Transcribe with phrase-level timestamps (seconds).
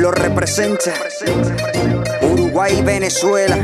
[0.00, 0.94] lo representa.
[2.22, 3.56] Uruguay Venezuela.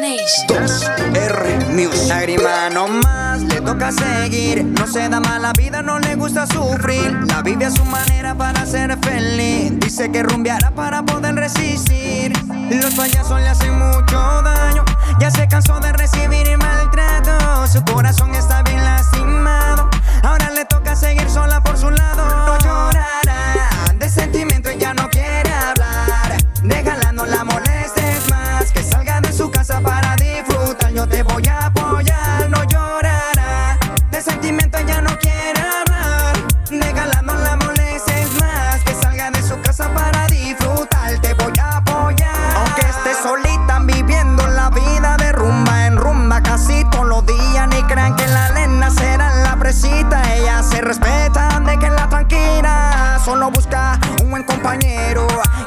[0.00, 0.46] Nation.
[0.48, 2.08] 2R Music.
[2.08, 4.64] Lágrima no más, le toca seguir.
[4.64, 7.12] No se da mala vida, no le gusta sufrir.
[7.28, 9.78] La vive a su manera para ser feliz.
[9.78, 12.32] Dice que rumbeará para poder resistir.
[12.70, 13.77] Los payasos le hacen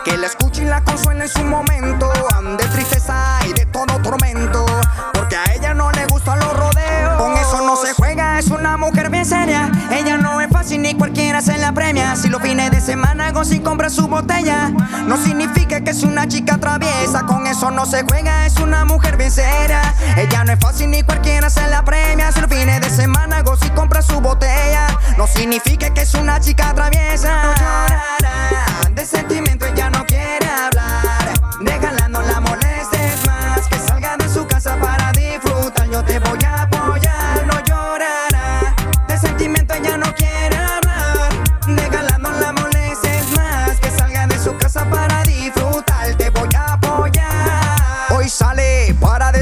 [0.03, 2.11] que la escuche y la consuele en su momento
[2.57, 4.65] de tristeza y de todo tormento.
[5.13, 7.17] Porque a ella no le gustan los rodeos.
[7.17, 9.71] Con eso no se juega, es una mujer bien seria.
[9.91, 12.15] Ella no es fácil ni cualquiera se la premia.
[12.15, 14.69] Si los fines de semana y compra su botella,
[15.07, 17.25] no significa que es una chica traviesa.
[17.25, 19.81] Con eso no se juega, es una mujer bien seria.
[20.15, 22.31] Ella no es fácil ni cualquiera se la premia.
[22.31, 26.73] Si los fines de semana y compra su botella, no significa que es una chica
[26.73, 27.43] traviesa.
[27.43, 28.70] No llorará
[29.05, 30.47] sentimiento, ella no quiere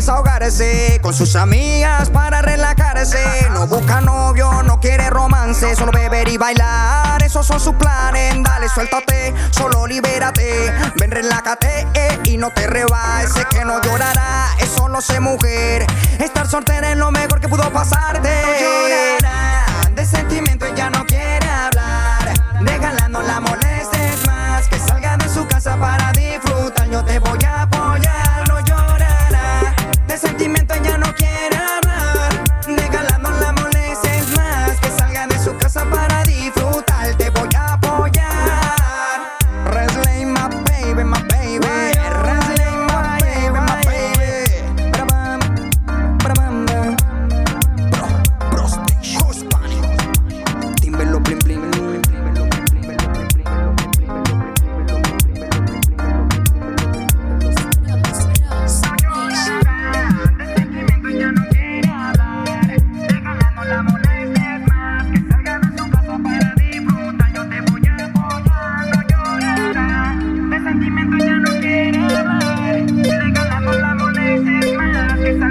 [0.10, 3.20] desahogarse con sus amigas para relajarse.
[3.52, 7.22] No busca novio, no quiere romance, solo beber y bailar.
[7.22, 8.36] Esos son sus planes.
[8.44, 10.74] Dale, suéltate, solo libérate.
[10.96, 13.46] Ven, relájate eh, y no te rebases.
[13.52, 15.86] Que no llorará, eso lo sé, mujer.
[16.18, 18.89] Estar soltera es lo mejor que pudo pasarte.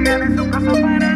[0.08, 1.07] regale su casa para